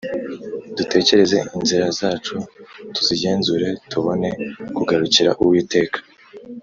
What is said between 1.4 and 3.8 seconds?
inzira zacu tuzigenzure,